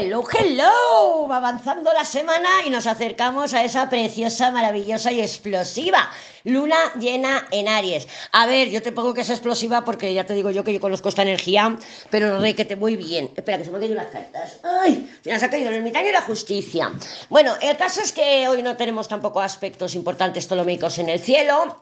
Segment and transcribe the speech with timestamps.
[0.00, 6.08] Hello, hello, va avanzando la semana y nos acercamos a esa preciosa, maravillosa y explosiva
[6.44, 8.06] luna llena en Aries.
[8.30, 10.80] A ver, yo te pongo que es explosiva porque ya te digo yo que yo
[10.80, 11.76] conozco esta energía,
[12.10, 13.30] pero requete muy bien.
[13.36, 14.60] Espera, que se me han caído las cartas.
[14.62, 15.10] ¡Ay!
[15.24, 16.92] Se nos ha caído el ermitaño y la justicia.
[17.28, 21.80] Bueno, el caso es que hoy no tenemos tampoco aspectos importantes ptolomicos en el cielo.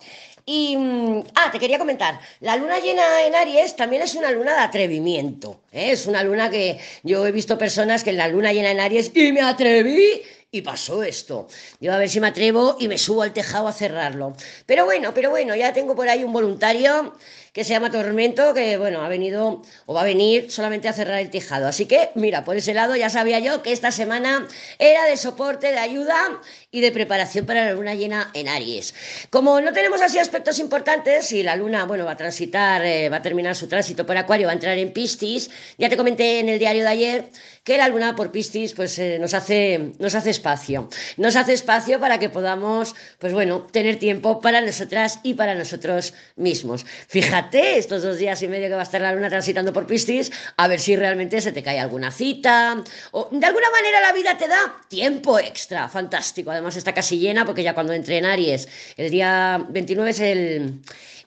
[0.48, 4.54] Y, mm, ah, te quería comentar, la luna llena en Aries también es una luna
[4.54, 5.60] de atrevimiento.
[5.72, 5.90] ¿eh?
[5.90, 9.10] Es una luna que yo he visto personas que en la luna llena en Aries
[9.12, 10.22] y me atreví
[10.52, 11.48] y pasó esto.
[11.80, 14.36] Yo a ver si me atrevo y me subo al tejado a cerrarlo.
[14.66, 17.14] Pero bueno, pero bueno, ya tengo por ahí un voluntario
[17.56, 21.20] que se llama Tormento, que bueno, ha venido o va a venir solamente a cerrar
[21.20, 21.66] el tejado.
[21.66, 24.47] Así que, mira, por ese lado ya sabía yo que esta semana
[24.78, 28.95] era de soporte, de ayuda y de preparación para la luna llena en Aries.
[29.30, 33.16] Como no tenemos así aspectos importantes y la luna, bueno, va a transitar, eh, va
[33.16, 36.50] a terminar su tránsito por Acuario, va a entrar en Piscis, ya te comenté en
[36.50, 37.30] el diario de ayer
[37.64, 40.91] que la luna por Piscis pues eh, nos, hace, nos hace espacio.
[41.16, 46.12] Nos hace espacio para que podamos, pues bueno, tener tiempo para nosotras y para nosotros
[46.36, 46.84] mismos.
[47.08, 50.30] Fíjate, estos dos días y medio que va a estar la luna transitando por Piscis,
[50.56, 54.36] a ver si realmente se te cae alguna cita o de alguna manera la vida
[54.36, 55.89] te da tiempo extra.
[55.89, 56.50] Fantástico.
[56.50, 60.12] Además está casi llena porque ya cuando entre en Aries, el día 29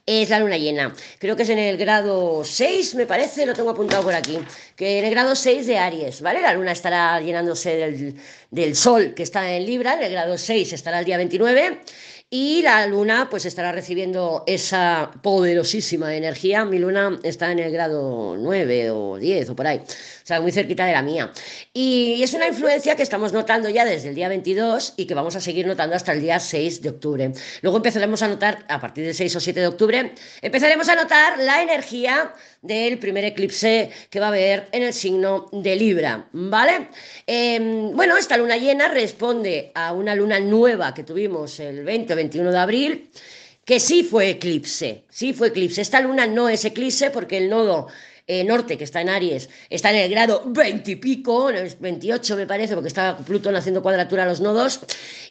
[0.05, 0.95] es la luna llena.
[1.19, 4.39] Creo que es en el grado 6, me parece, lo tengo apuntado por aquí,
[4.75, 6.41] que en el grado 6 de Aries, ¿vale?
[6.41, 8.15] La luna estará llenándose del,
[8.49, 11.81] del Sol, que está en Libra, en el grado 6 estará el día 29
[12.31, 16.63] y la luna pues estará recibiendo esa poderosísima energía.
[16.63, 20.51] Mi luna está en el grado 9 o 10 o por ahí, o sea, muy
[20.51, 21.31] cerquita de la mía.
[21.73, 25.35] Y es una influencia que estamos notando ya desde el día 22 y que vamos
[25.35, 27.31] a seguir notando hasta el día 6 de octubre.
[27.63, 31.39] Luego empezaremos a notar, a partir del 6 o 7 de octubre, empezaremos a notar
[31.39, 36.89] la energía del primer eclipse que va a haber en el signo de Libra, ¿vale?
[37.25, 42.51] Em, bueno, esta luna llena responde a una luna nueva que tuvimos el 20 21
[42.51, 43.09] de abril,
[43.65, 45.81] que sí fue eclipse, sí fue eclipse.
[45.81, 47.87] Esta luna no es eclipse porque el nodo
[48.31, 52.45] eh, norte, que está en Aries, está en el grado 20 y pico, 28 me
[52.45, 54.81] parece, porque está Plutón haciendo cuadratura a los nodos,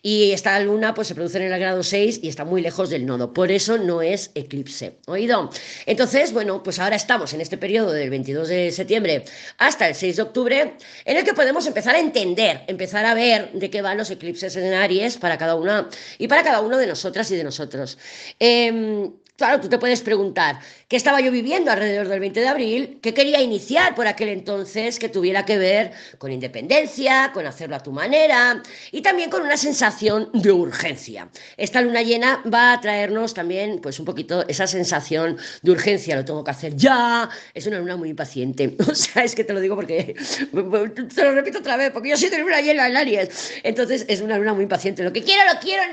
[0.03, 3.07] y esta luna pues se produce en el grado 6 y está muy lejos del
[3.07, 3.33] nodo.
[3.33, 4.97] Por eso no es eclipse.
[5.07, 5.49] ¿Oído?
[5.87, 9.25] Entonces, bueno, pues ahora estamos en este periodo del 22 de septiembre
[9.59, 13.53] hasta el 6 de octubre, en el que podemos empezar a entender, empezar a ver
[13.53, 15.89] de qué van los eclipses en Aries para cada una
[16.19, 17.97] y para cada uno de nosotras y de nosotros.
[18.41, 19.09] Eh,
[19.39, 22.99] Claro, tú te puedes preguntar, ¿qué estaba yo viviendo alrededor del 20 de abril?
[23.01, 27.81] ¿Qué quería iniciar por aquel entonces que tuviera que ver con independencia, con hacerlo a
[27.81, 28.61] tu manera
[28.91, 31.29] y también con una sensación de urgencia?
[31.57, 36.25] Esta luna llena va a traernos también pues un poquito esa sensación de urgencia, lo
[36.25, 38.77] tengo que hacer ya, es una luna muy impaciente.
[38.89, 40.17] O sea, es que te lo digo porque,
[41.15, 43.53] te lo repito otra vez, porque yo soy de luna llena en Aries.
[43.63, 45.05] Entonces es una luna muy impaciente.
[45.05, 45.85] Lo que quiero, lo quiero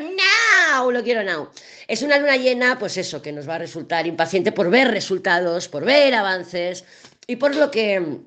[0.68, 1.50] now, lo quiero now.
[1.88, 5.68] Es una luna llena, pues eso, que nos va a resultar impaciente por ver resultados,
[5.68, 6.86] por ver avances
[7.28, 8.20] y por lo que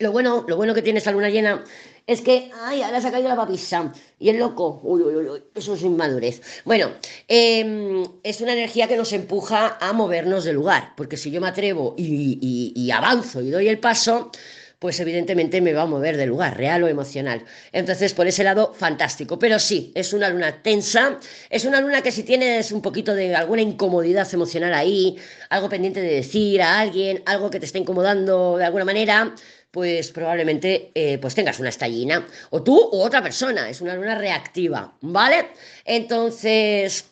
[0.00, 1.64] lo bueno, lo bueno que tiene esta luna llena
[2.06, 5.42] es que, ay, ahora se ha caído la papisa y el loco, uy, uy, uy,
[5.54, 6.40] eso es inmadurez.
[6.64, 6.92] Bueno,
[7.26, 11.48] em, es una energía que nos empuja a movernos del lugar, porque si yo me
[11.48, 14.30] atrevo y avanzo y doy el paso,
[14.78, 17.44] pues evidentemente me va a mover del lugar, real o emocional.
[17.72, 19.38] Entonces, por ese lado, fantástico.
[19.38, 21.18] Pero sí, es una luna tensa,
[21.50, 25.16] es una luna que si tienes un poquito de alguna incomodidad emocional ahí,
[25.50, 29.34] algo pendiente de decir a alguien, algo que te esté incomodando de alguna manera,
[29.72, 32.26] pues probablemente eh, pues tengas una estallina.
[32.50, 35.48] O tú u otra persona, es una luna reactiva, ¿vale?
[35.84, 37.04] Entonces...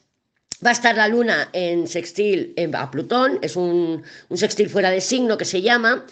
[0.64, 5.02] Va a estar la luna en sextil a Plutón, es un, un sextil fuera de
[5.02, 6.06] signo que se llama,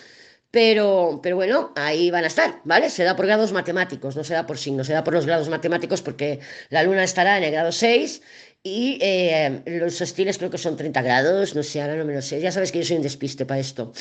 [0.54, 2.88] pero, pero bueno, ahí van a estar, ¿vale?
[2.88, 5.48] Se da por grados matemáticos, no se da por signos, se da por los grados
[5.48, 6.38] matemáticos porque
[6.70, 8.22] la luna estará en el grado 6
[8.62, 12.20] y eh, los estilos creo que son 30 grados, no sé, ahora no me lo.
[12.20, 13.92] Ya sabes que yo soy un despiste para esto.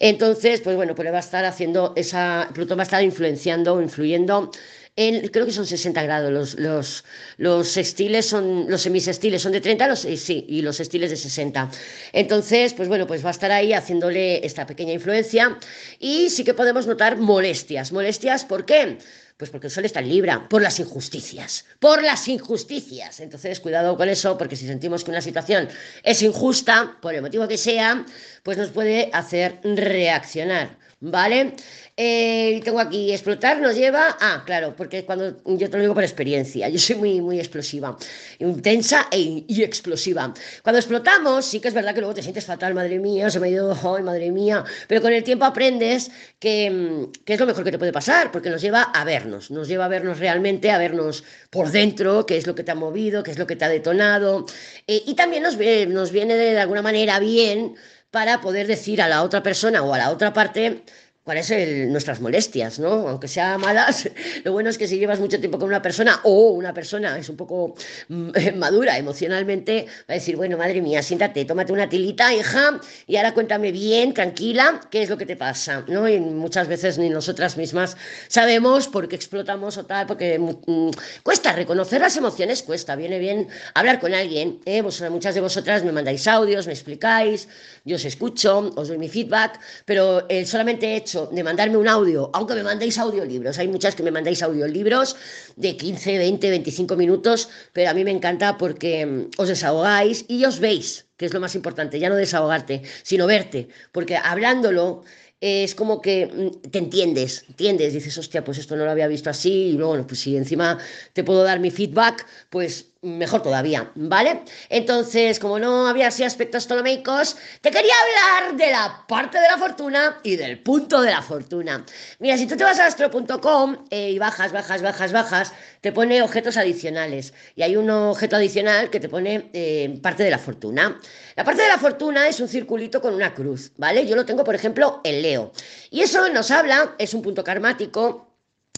[0.00, 2.50] Entonces, pues bueno, pues va a estar haciendo esa.
[2.52, 4.50] Plutón va a estar influenciando, influyendo
[4.94, 7.04] creo que son 60 grados, los, los,
[7.38, 11.70] los sextiles son, los semisextiles son de 30, los, sí, y los sextiles de 60.
[12.12, 15.58] Entonces, pues bueno, pues va a estar ahí haciéndole esta pequeña influencia
[15.98, 17.90] y sí que podemos notar molestias.
[17.92, 18.98] ¿Molestias por qué?
[19.36, 23.20] Pues porque el sol está en Libra, por las injusticias, por las injusticias.
[23.20, 25.68] Entonces, cuidado con eso, porque si sentimos que una situación
[26.02, 28.04] es injusta, por el motivo que sea,
[28.42, 30.78] pues nos puede hacer reaccionar.
[31.02, 31.54] ¿vale?
[31.96, 36.68] Tengo aquí, explotar nos lleva, ah, claro, porque cuando, yo te lo digo por experiencia,
[36.68, 37.96] yo soy muy, muy explosiva,
[38.38, 40.32] intensa e, y explosiva.
[40.62, 43.48] Cuando explotamos, sí que es verdad que luego te sientes fatal, madre mía, se me
[43.48, 47.64] ha ido, ay, madre mía, pero con el tiempo aprendes que, que es lo mejor
[47.64, 51.24] que te puede pasar, porque nos lleva a nos lleva a vernos realmente, a vernos
[51.50, 53.68] por dentro, qué es lo que te ha movido, qué es lo que te ha
[53.68, 54.46] detonado,
[54.86, 57.76] eh, y también nos viene de alguna manera bien
[58.10, 60.82] para poder decir a la otra persona o a la otra parte
[61.24, 63.08] cuáles son nuestras molestias, ¿no?
[63.08, 64.08] Aunque sea malas,
[64.44, 67.28] lo bueno es que si llevas mucho tiempo con una persona o una persona es
[67.28, 67.74] un poco
[68.08, 73.16] mm, madura emocionalmente, va a decir, bueno, madre mía, siéntate, tómate una tilita, hija, y
[73.16, 76.08] ahora cuéntame bien, tranquila, qué es lo que te pasa, ¿no?
[76.08, 77.96] Y muchas veces ni nosotras mismas
[78.28, 80.90] sabemos por qué explotamos o tal, porque mm,
[81.22, 84.82] cuesta reconocer las emociones, cuesta, viene bien hablar con alguien, ¿eh?
[84.82, 87.48] muchas de vosotras me mandáis audios, me explicáis,
[87.84, 91.88] yo os escucho, os doy mi feedback, pero eh, solamente he hecho de mandarme un
[91.88, 95.16] audio, aunque me mandéis audiolibros, hay muchas que me mandáis audiolibros
[95.56, 100.44] de 15, 20, 25 minutos, pero a mí me encanta porque mm, os desahogáis y
[100.44, 105.04] os veis, que es lo más importante, ya no desahogarte, sino verte, porque hablándolo
[105.40, 109.28] es como que mm, te entiendes, entiendes, dices, hostia, pues esto no lo había visto
[109.28, 110.78] así, y luego, pues si encima
[111.12, 114.42] te puedo dar mi feedback, pues mejor todavía, ¿vale?
[114.68, 119.58] Entonces, como no había así aspectos ptolomeicos, te quería hablar de la parte de la
[119.58, 121.84] fortuna y del punto de la fortuna.
[122.20, 126.22] Mira, si tú te vas a astro.com eh, y bajas, bajas, bajas, bajas, te pone
[126.22, 127.34] objetos adicionales.
[127.56, 131.00] Y hay un objeto adicional que te pone eh, parte de la fortuna.
[131.34, 134.06] La parte de la fortuna es un circulito con una cruz, ¿vale?
[134.06, 135.52] Yo lo tengo, por ejemplo, en Leo.
[135.90, 138.31] Y eso nos habla, es un punto karmático,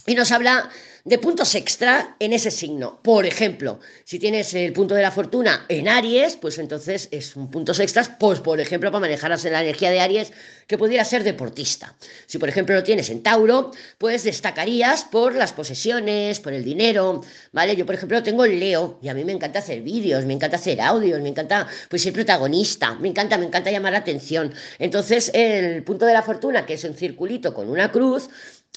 [0.05, 0.69] y nos habla
[1.05, 2.99] de puntos extra en ese signo.
[3.03, 7.51] Por ejemplo, si tienes el punto de la fortuna en Aries, pues entonces es un
[7.51, 10.33] puntos extras, pues por ejemplo, para manejar la energía de Aries,
[10.65, 11.95] que pudiera ser deportista.
[12.25, 13.69] Si por ejemplo lo tienes en Tauro,
[13.99, 17.21] pues destacarías por las posesiones, por el dinero,
[17.51, 17.75] ¿vale?
[17.75, 20.57] Yo por ejemplo tengo el Leo y a mí me encanta hacer vídeos, me encanta
[20.57, 24.51] hacer audios, me encanta pues ser protagonista, me encanta, me encanta llamar la atención.
[24.79, 28.27] Entonces el punto de la fortuna, que es un circulito con una cruz,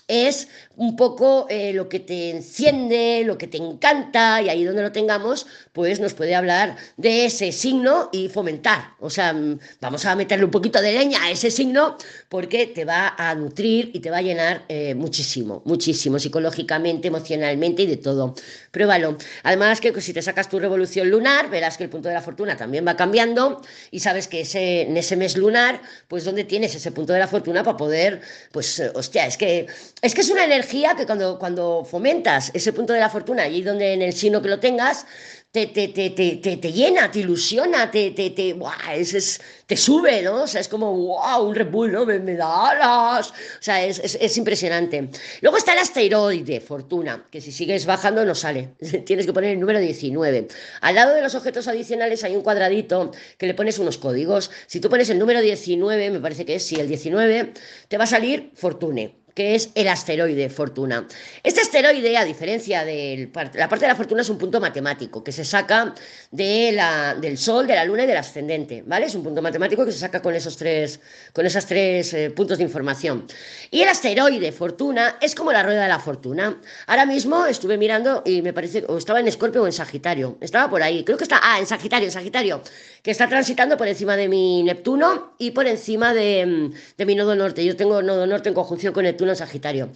[0.09, 4.83] es un poco eh, lo que te enciende, lo que te encanta, y ahí donde
[4.83, 8.95] lo tengamos, pues nos puede hablar de ese signo y fomentar.
[9.01, 12.85] O sea, mm, vamos a meterle un poquito de leña a ese signo porque te
[12.85, 17.97] va a nutrir y te va a llenar eh, muchísimo, muchísimo, psicológicamente, emocionalmente y de
[17.97, 18.35] todo.
[18.71, 19.19] Pruébalo.
[19.43, 22.57] Además que si te sacas tu revolución lunar, verás que el punto de la fortuna
[22.57, 27.13] también va cambiando y sabes que en ese mes lunar, pues donde tienes ese punto
[27.13, 28.21] de la fortuna para poder,
[28.53, 29.67] pues, eh, hostia, es que
[30.01, 33.63] es que es una energía que cuando, cuando fomentas ese punto de la fortuna, y
[33.63, 35.07] donde en el signo que lo tengas,
[35.51, 38.55] te, te, te, te, llena, te ilusiona, te, te, te,
[38.95, 40.43] es, te sube, ¿no?
[40.43, 41.69] O sea, es como, wow, un Red.
[41.69, 43.31] Me, me da alas.
[43.31, 45.09] O sea, es, es, es, impresionante.
[45.41, 48.75] Luego está el asteroide, fortuna, que si sigues bajando no sale.
[49.07, 50.49] Tienes que poner el número 19.
[50.83, 54.51] Al lado de los objetos adicionales hay un cuadradito que le pones unos códigos.
[54.67, 57.55] Si tú pones el número 19, me parece que es, si el 19,
[57.89, 61.07] te va a salir fortune que es el asteroide Fortuna.
[61.45, 65.31] Este asteroide, a diferencia de la parte de la fortuna, es un punto matemático que
[65.31, 65.95] se saca
[66.33, 69.07] del Sol, de la Luna y del ascendente, ¿vale?
[69.07, 70.99] Es un punto matemático que se saca con esos tres,
[71.33, 73.29] con esos tres eh, puntos de información.
[73.71, 76.61] Y el asteroide Fortuna es como la rueda de la fortuna.
[76.89, 80.69] Ahora mismo estuve mirando y me parece, o estaba en Escorpio o en Sagitario, estaba
[80.69, 82.61] por ahí, creo que está, ah, en Sagitario, en Sagitario,
[83.05, 86.73] que está transitando por encima de mi Neptuno y por encima de
[87.07, 87.65] mi nodo norte.
[87.65, 89.91] Yo tengo nodo norte en conjunción con Neptuno Sagitario.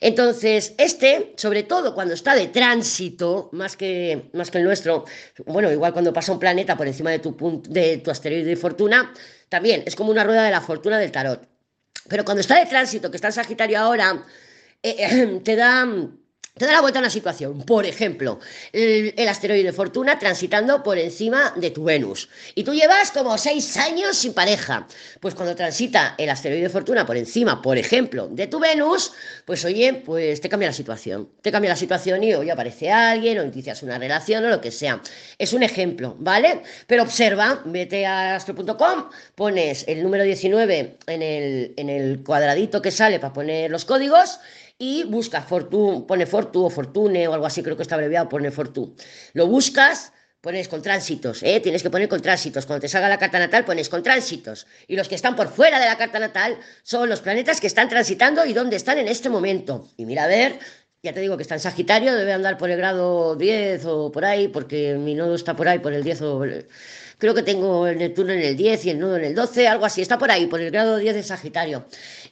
[0.00, 5.04] Entonces, este, sobre todo cuando está de tránsito, más que, más que el nuestro,
[5.46, 9.12] bueno, igual cuando pasa un planeta por encima de tu, de tu asteroide de fortuna,
[9.48, 11.48] también es como una rueda de la fortuna del tarot.
[12.08, 14.24] Pero cuando está de tránsito, que está en Sagitario ahora,
[14.82, 15.86] eh, te da
[16.58, 17.62] te da la vuelta a una situación.
[17.62, 18.40] Por ejemplo,
[18.72, 22.28] el, asteroide Fortuna transitando por encima de tu Venus.
[22.54, 24.86] Y tú llevas como seis años sin pareja.
[25.20, 29.12] Pues cuando transita el asteroide Fortuna por encima, por ejemplo, de tu Venus,
[29.44, 31.30] pues oye, pues te cambia la situación.
[31.40, 34.70] Te cambia la situación y hoy aparece alguien o inicias una relación o lo que
[34.70, 35.00] sea.
[35.38, 36.62] Es un ejemplo, ¿vale?
[36.86, 42.90] Pero observa, vete a astro.com, pones el número 19 en el, en el cuadradito que
[42.90, 44.40] sale para poner los códigos
[44.78, 48.50] y busca Fortune, pone Fortu o Fortune o algo así, creo que está abreviado, pone
[48.50, 48.92] Fortune.
[49.32, 51.58] Lo buscas, pones con tránsitos, ¿eh?
[51.60, 52.64] tienes que poner con tránsitos.
[52.64, 54.66] Cuando te salga la carta natal, pones con tránsitos.
[54.86, 57.88] Y los que están por fuera de la carta natal son los planetas que están
[57.88, 59.88] transitando y dónde están en este momento.
[59.96, 60.60] Y mira a ver,
[61.02, 64.24] ya te digo que está en Sagitario, debe andar por el grado 10 o por
[64.24, 66.44] ahí, porque mi nodo está por ahí, por el 10 o
[67.18, 69.84] creo que tengo el Neptuno en el 10 y el nudo en el 12, algo
[69.84, 71.86] así, está por ahí, por el grado 10 de Sagitario.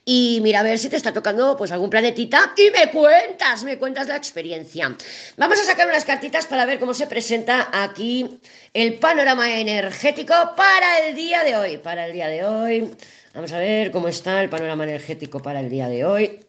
[0.08, 3.76] Y mira a ver si te está tocando pues algún planetita y me cuentas, me
[3.76, 4.96] cuentas la experiencia.
[5.36, 8.38] Vamos a sacar unas cartitas para ver cómo se presenta aquí
[8.72, 12.94] el panorama energético para el día de hoy, para el día de hoy.
[13.34, 16.40] Vamos a ver cómo está el panorama energético para el día de hoy,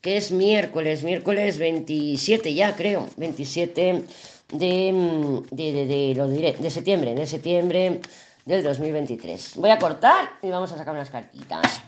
[0.00, 4.04] que es miércoles, miércoles 27 ya creo, 27
[4.52, 8.00] de, de, de, de septiembre, de septiembre
[8.44, 9.56] del 2023.
[9.56, 11.82] Voy a cortar y vamos a sacar unas cartitas.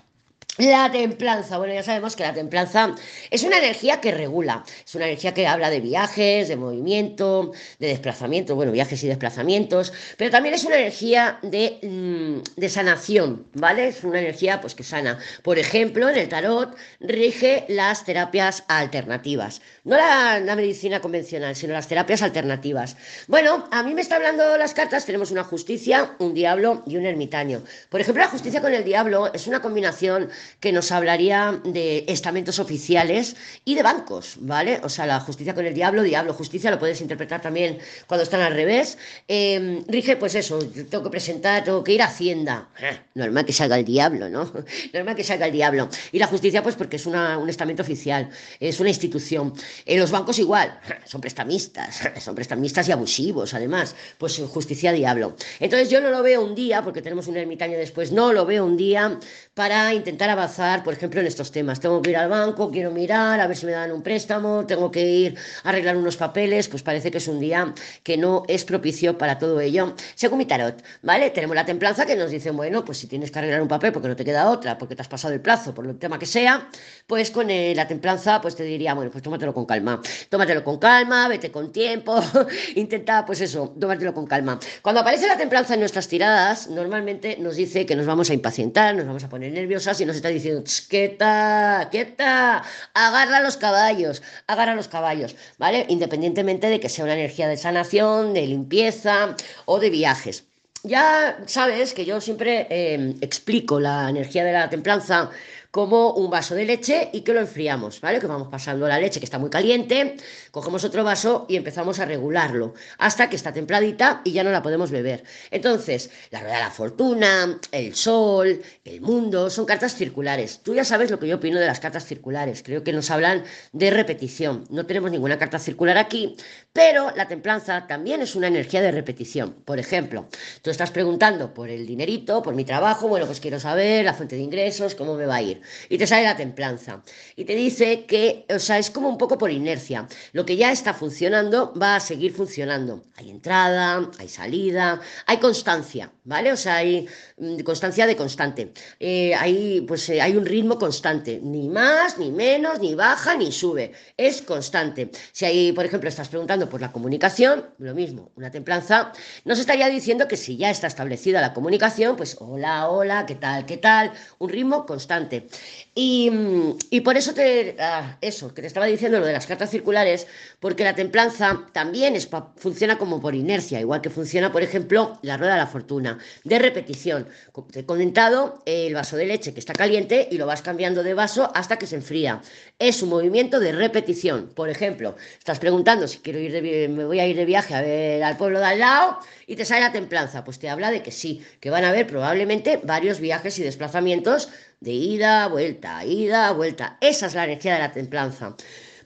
[0.58, 1.58] La templanza.
[1.58, 2.94] Bueno, ya sabemos que la templanza
[3.30, 7.88] es una energía que regula, es una energía que habla de viajes, de movimiento, de
[7.88, 13.88] desplazamiento, bueno, viajes y desplazamientos, pero también es una energía de, mm, de sanación, ¿vale?
[13.88, 15.18] Es una energía pues que sana.
[15.42, 21.74] Por ejemplo, en el tarot rige las terapias alternativas, no la, la medicina convencional, sino
[21.74, 22.96] las terapias alternativas.
[23.28, 27.04] Bueno, a mí me está hablando las cartas, tenemos una justicia, un diablo y un
[27.04, 27.62] ermitaño.
[27.90, 32.58] Por ejemplo, la justicia con el diablo es una combinación que nos hablaría de estamentos
[32.58, 34.80] oficiales y de bancos, ¿vale?
[34.82, 38.40] O sea, la justicia con el diablo, diablo, justicia, lo puedes interpretar también cuando están
[38.40, 38.98] al revés.
[39.28, 42.68] Eh, rige, pues eso, tengo que presentar, tengo que ir a Hacienda.
[42.80, 44.52] Eh, normal que salga el diablo, ¿no?
[44.92, 45.88] Normal que salga el diablo.
[46.12, 49.52] Y la justicia, pues porque es una, un estamento oficial, es una institución.
[49.84, 55.36] En los bancos igual, son prestamistas, son prestamistas y abusivos, además, pues justicia diablo.
[55.60, 58.64] Entonces yo no lo veo un día, porque tenemos un ermitaño después, no lo veo
[58.64, 59.18] un día
[59.54, 61.80] para intentar avanzar, por ejemplo, en estos temas.
[61.80, 64.90] Tengo que ir al banco, quiero mirar, a ver si me dan un préstamo, tengo
[64.90, 68.64] que ir a arreglar unos papeles, pues parece que es un día que no es
[68.64, 69.94] propicio para todo ello.
[70.14, 71.30] Según mi tarot, ¿vale?
[71.30, 74.08] Tenemos la templanza que nos dice, bueno, pues si tienes que arreglar un papel porque
[74.08, 76.68] no te queda otra, porque te has pasado el plazo, por el tema que sea,
[77.06, 80.78] pues con eh, la templanza, pues te diría, bueno, pues tómatelo con calma, tómatelo con
[80.78, 82.20] calma, vete con tiempo,
[82.74, 84.58] intenta, pues eso, tómatelo con calma.
[84.82, 88.94] Cuando aparece la templanza en nuestras tiradas, normalmente nos dice que nos vamos a impacientar,
[88.94, 92.62] nos vamos a poner nerviosas y nos está diciendo, quieta,
[92.94, 95.86] agarra los caballos, agarra los caballos, ¿vale?
[95.88, 100.44] Independientemente de que sea una energía de sanación, de limpieza o de viajes.
[100.82, 105.30] Ya sabes que yo siempre eh, explico la energía de la templanza
[105.76, 108.18] como un vaso de leche y que lo enfriamos, ¿vale?
[108.18, 110.16] Que vamos pasando la leche que está muy caliente,
[110.50, 114.62] cogemos otro vaso y empezamos a regularlo hasta que está templadita y ya no la
[114.62, 115.24] podemos beber.
[115.50, 120.60] Entonces, la rueda de la fortuna, el sol, el mundo, son cartas circulares.
[120.62, 122.62] Tú ya sabes lo que yo opino de las cartas circulares.
[122.62, 124.64] Creo que nos hablan de repetición.
[124.70, 126.36] No tenemos ninguna carta circular aquí,
[126.72, 129.52] pero la templanza también es una energía de repetición.
[129.66, 130.26] Por ejemplo,
[130.62, 134.36] tú estás preguntando por el dinerito, por mi trabajo, bueno, pues quiero saber la fuente
[134.36, 137.02] de ingresos, cómo me va a ir y te sale la templanza.
[137.36, 140.06] Y te dice que, o sea, es como un poco por inercia.
[140.32, 143.02] Lo que ya está funcionando va a seguir funcionando.
[143.16, 146.52] Hay entrada, hay salida, hay constancia, ¿vale?
[146.52, 147.08] O sea, hay
[147.38, 148.72] mm, constancia de constante.
[149.00, 153.92] Eh, pues, eh, hay un ritmo constante, ni más, ni menos, ni baja, ni sube.
[154.16, 155.10] Es constante.
[155.32, 159.12] Si ahí, por ejemplo, estás preguntando por la comunicación, lo mismo, una templanza,
[159.44, 163.66] nos estaría diciendo que si ya está establecida la comunicación, pues hola, hola, ¿qué tal,
[163.66, 164.12] qué tal?
[164.38, 165.48] Un ritmo constante.
[165.98, 170.26] Y, por eso te, ah, eso, que te estaba diciendo lo de las cartas circulares,
[170.60, 175.38] porque la templanza también es, funciona como por inercia, igual que funciona, por ejemplo, la
[175.38, 177.28] rueda de la fortuna, de repetición.
[177.72, 181.14] Te he comentado el vaso de leche que está caliente y lo vas cambiando de
[181.14, 182.42] vaso hasta que se enfría.
[182.78, 184.50] Es un movimiento de repetición.
[184.54, 187.80] Por ejemplo, estás preguntando si quiero ir de, me voy a ir de viaje a
[187.80, 191.02] ver al pueblo de al lado y te sale la templanza, pues te habla de
[191.02, 194.50] que sí, que van a haber probablemente varios viajes y desplazamientos
[194.86, 196.96] de ida, vuelta, ida, vuelta.
[197.00, 198.54] Esa es la energía de la templanza.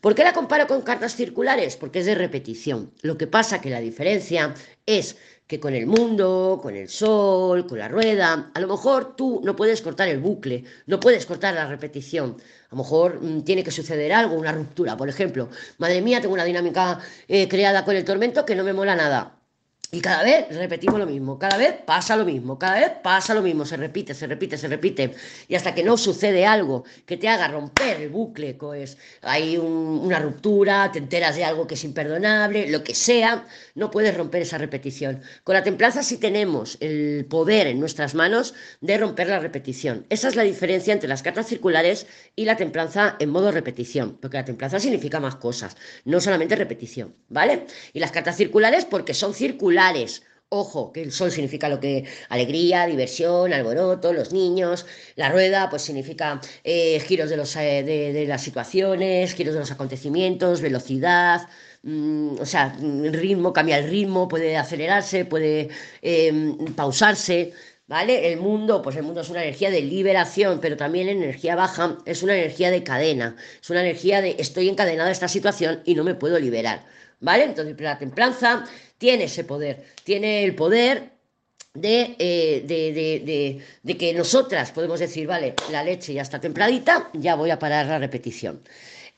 [0.03, 1.79] ¿Por qué la comparo con cartas circulares?
[1.79, 2.93] Porque es de repetición.
[3.01, 7.79] Lo que pasa que la diferencia es que con el mundo, con el sol, con
[7.79, 11.67] la rueda, a lo mejor tú no puedes cortar el bucle, no puedes cortar la
[11.67, 12.37] repetición.
[12.69, 15.49] A lo mejor mmm, tiene que suceder algo, una ruptura, por ejemplo.
[15.79, 19.40] Madre mía, tengo una dinámica eh, creada con el tormento que no me mola nada
[19.93, 23.43] y cada vez repetimos lo mismo, cada vez pasa lo mismo, cada vez pasa lo
[23.43, 25.15] mismo, se repite, se repite, se repite.
[25.49, 29.67] Y hasta que no sucede algo que te haga romper el bucle, pues hay un,
[30.05, 34.43] una ruptura, te enteras de algo que es imperdonable, lo que sea, no puedes romper
[34.43, 35.23] esa repetición.
[35.43, 40.07] Con la templanza sí tenemos el poder en nuestras manos de romper la repetición.
[40.09, 42.07] Esa es la diferencia entre las cartas circulares
[42.37, 47.17] y la templanza en modo repetición, porque la templanza significa más cosas, no solamente repetición,
[47.29, 47.67] ¿vale?
[47.93, 49.80] Y las cartas circulares porque son circulares
[50.53, 54.85] Ojo, que el sol significa lo que alegría, diversión, alboroto, los niños.
[55.15, 59.71] La rueda, pues significa eh, giros de, los, eh, de, las situaciones, giros de los
[59.71, 61.49] acontecimientos, velocidad.
[61.85, 62.77] Mmm, o sea,
[63.13, 65.69] ritmo, cambia el ritmo, puede acelerarse, puede
[66.03, 66.33] eh,
[66.75, 67.53] pausarse.
[67.91, 68.33] ¿Vale?
[68.33, 72.23] El mundo, pues el mundo es una energía de liberación, pero también energía baja es
[72.23, 76.05] una energía de cadena, es una energía de estoy encadenada a esta situación y no
[76.05, 76.85] me puedo liberar,
[77.19, 77.43] ¿vale?
[77.43, 78.65] Entonces la templanza
[78.97, 81.11] tiene ese poder, tiene el poder
[81.75, 87.11] de, eh, de, de, de, que nosotras podemos decir, vale, la leche ya está templadita,
[87.15, 88.63] ya voy a parar la repetición.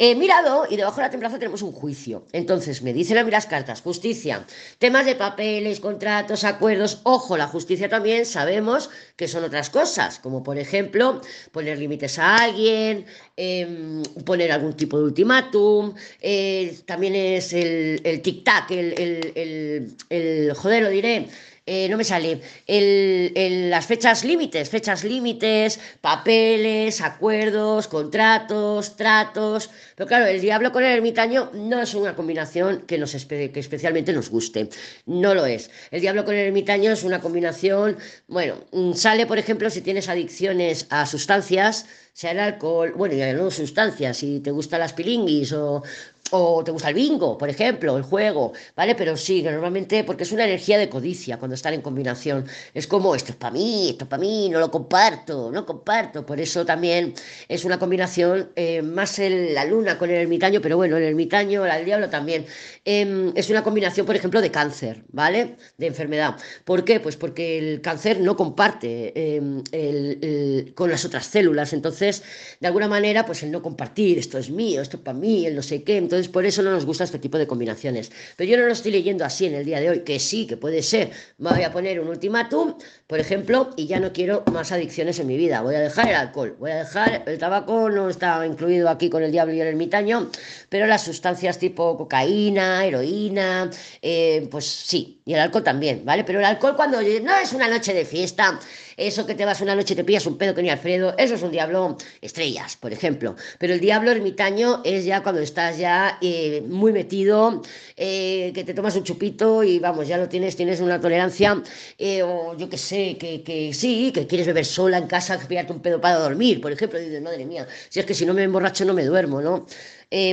[0.04, 2.26] He mirado y debajo de la templanza tenemos un juicio.
[2.32, 4.44] Entonces me dicen a mí las cartas, justicia,
[4.78, 7.02] temas de papeles, contratos, acuerdos.
[7.04, 11.21] Ojo, la justicia también sabemos que son otras cosas, como por ejemplo
[11.52, 13.06] poner límites a alguien,
[13.37, 15.94] eh, poner algún tipo de ultimátum.
[16.21, 21.28] Eh, también es el, tic-tac, el, el, joder, lo diré
[21.64, 29.71] eh, no me sale, las fechas límites, fechas límites, papeles, acuerdos, contratos, tratos.
[29.95, 34.12] Pero claro, el diablo con el ermitaño no es una combinación que, nos que especialmente
[34.12, 34.71] nos guste.
[35.07, 35.71] No lo es.
[35.92, 40.09] El diablo con el ermitaño es una combinación, bueno, mm, sale, por ejemplo, si tienes
[40.09, 45.52] adicciones a sustancias, sea el alcohol, bueno, ya no sustancias, si te gustan las pilinguis
[45.52, 45.83] o,
[46.32, 48.94] o te gusta el bingo, por ejemplo, el juego, ¿vale?
[48.94, 52.46] Pero sí, normalmente, porque es una energía de codicia cuando están en combinación.
[52.74, 56.24] Es como, esto es para mí, esto es para mí, no lo comparto, no comparto.
[56.24, 57.14] Por eso también
[57.48, 61.66] es una combinación, eh, más el, la luna con el ermitaño, pero bueno, el ermitaño,
[61.66, 62.46] el diablo también.
[62.84, 65.56] Eh, es una combinación, por ejemplo, de cáncer, ¿vale?
[65.76, 66.36] De enfermedad.
[66.64, 67.00] ¿Por qué?
[67.00, 71.72] Pues porque el cáncer no comparte el, con las otras células.
[71.72, 72.22] Entonces,
[72.60, 75.54] de alguna manera, pues el no compartir, esto es mío, esto es para mí, el
[75.56, 75.96] no sé qué.
[75.96, 78.10] Entonces, por eso no nos gusta este tipo de combinaciones.
[78.36, 80.56] Pero yo no lo estoy leyendo así en el día de hoy, que sí, que
[80.56, 81.10] puede ser.
[81.38, 82.74] Voy a poner un ultimátum,
[83.06, 85.60] por ejemplo, y ya no quiero más adicciones en mi vida.
[85.60, 89.22] Voy a dejar el alcohol, voy a dejar el tabaco, no está incluido aquí con
[89.22, 90.30] el diablo y el ermitaño,
[90.68, 96.24] pero las sustancias tipo cocaína, heroína, eh, pues sí, y el alcohol también, ¿vale?
[96.24, 98.58] Pero el alcohol cuando no es una noche de fiesta,
[98.96, 101.34] eso que te vas una noche y te pillas un pedo que ni Alfredo, eso
[101.34, 103.37] es un diablo estrellas, por ejemplo.
[103.58, 107.62] Pero el diablo ermitaño es ya cuando estás ya eh, muy metido,
[107.96, 111.62] eh, que te tomas un chupito y vamos, ya lo tienes, tienes una tolerancia,
[111.99, 115.72] eh, o yo qué sé, que, que, sí, que quieres beber sola en casa, pillarte
[115.72, 118.34] un pedo para dormir, por ejemplo, y dices, madre mía, si es que si no
[118.34, 119.66] me emborracho no me duermo, ¿no?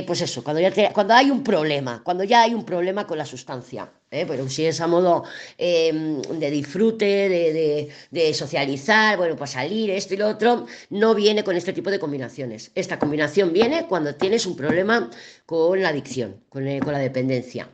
[0.06, 3.24] Pues eso, cuando, ya cuando hay un problema, cuando ya hay un problema con la
[3.24, 4.24] sustancia, ¿eh?
[4.26, 5.24] pero si es a modo
[5.58, 11.44] eh, de disfrute, de, de, socializar, bueno, pues salir, esto y lo otro, no viene
[11.44, 12.72] con este tipo de combinaciones.
[12.74, 15.10] Esta combinación viene cuando tienes un problema
[15.46, 17.68] con la adicción, con, eh, con la dependencia.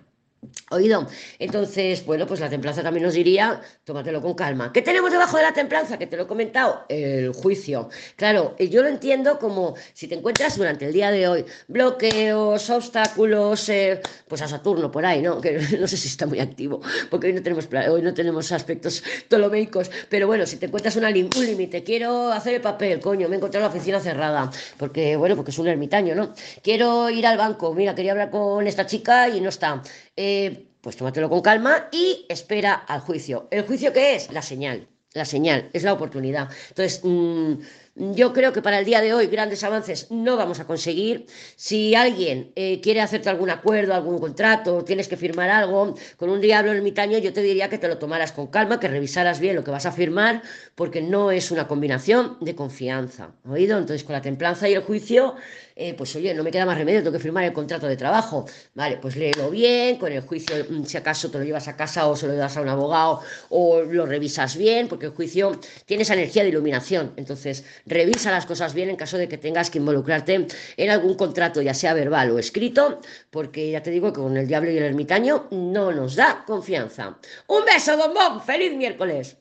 [0.70, 1.06] Oído,
[1.38, 4.72] entonces, bueno, pues la templanza también nos diría, tómatelo con calma.
[4.72, 5.98] ¿Qué tenemos debajo de la templanza?
[5.98, 7.88] Que te lo he comentado, el juicio.
[8.16, 13.68] Claro, yo lo entiendo como si te encuentras durante el día de hoy bloqueos, obstáculos,
[13.68, 15.40] eh, pues a Saturno por ahí, ¿no?
[15.40, 16.80] Que no sé si está muy activo,
[17.10, 21.06] porque hoy no tenemos, hoy no tenemos aspectos ptolomeicos, pero bueno, si te encuentras un
[21.12, 25.50] límite, quiero hacer el papel, coño, me he encontrado la oficina cerrada, porque, bueno, porque
[25.50, 26.34] es un ermitaño, ¿no?
[26.62, 29.82] Quiero ir al banco, mira, quería hablar con esta chica y no está.
[30.16, 33.48] Eh, pues tómatelo con calma y espera al juicio.
[33.50, 34.30] ¿El juicio qué es?
[34.32, 34.88] La señal.
[35.12, 36.50] La señal, es la oportunidad.
[36.68, 37.54] Entonces, mmm,
[37.96, 41.26] yo creo que para el día de hoy grandes avances no vamos a conseguir.
[41.56, 46.40] Si alguien eh, quiere hacerte algún acuerdo, algún contrato, tienes que firmar algo con un
[46.40, 49.64] diablo ermitaño, yo te diría que te lo tomaras con calma, que revisaras bien lo
[49.64, 50.42] que vas a firmar,
[50.74, 53.30] porque no es una combinación de confianza.
[53.48, 53.78] ¿Oído?
[53.78, 55.34] Entonces, con la templanza y el juicio,
[55.74, 58.46] eh, pues oye, no me queda más remedio, tengo que firmar el contrato de trabajo.
[58.74, 62.06] Vale, pues léelo bien, con el juicio, mm, si acaso te lo llevas a casa
[62.08, 66.02] o se lo das a un abogado o lo revisas bien, porque el juicio tiene
[66.02, 67.12] esa energía de iluminación.
[67.16, 70.46] Entonces, revisa las cosas bien en caso de que tengas que involucrarte
[70.76, 74.48] en algún contrato, ya sea verbal o escrito, porque ya te digo que con el
[74.48, 77.18] diablo y el ermitaño no nos da confianza.
[77.46, 79.36] Un beso, bombón, feliz miércoles.